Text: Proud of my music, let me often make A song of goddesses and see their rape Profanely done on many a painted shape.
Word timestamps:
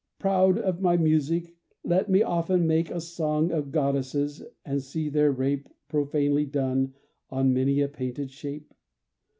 Proud 0.17 0.57
of 0.57 0.81
my 0.81 0.97
music, 0.97 1.55
let 1.83 2.09
me 2.09 2.23
often 2.23 2.65
make 2.65 2.89
A 2.89 2.99
song 2.99 3.51
of 3.51 3.71
goddesses 3.71 4.41
and 4.65 4.81
see 4.81 5.09
their 5.09 5.31
rape 5.31 5.69
Profanely 5.89 6.47
done 6.47 6.95
on 7.29 7.53
many 7.53 7.81
a 7.81 7.87
painted 7.87 8.31
shape. 8.31 8.73